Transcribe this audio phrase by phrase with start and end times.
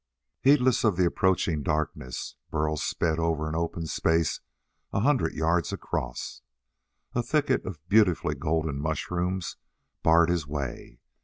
[0.39, 4.39] Heedless of the approaching darkness Burl sped over an open space
[4.91, 6.41] a hundred yards across.
[7.13, 9.57] A thicket of beautifully golden mushrooms
[10.01, 10.97] barred his way.